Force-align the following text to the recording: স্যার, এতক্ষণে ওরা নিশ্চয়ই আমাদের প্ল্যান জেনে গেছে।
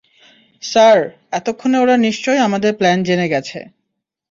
স্যার, 0.63 0.99
এতক্ষণে 1.31 1.77
ওরা 1.79 1.95
নিশ্চয়ই 1.97 2.45
আমাদের 2.47 2.71
প্ল্যান 2.79 2.99
জেনে 3.03 3.27
গেছে। 3.29 3.59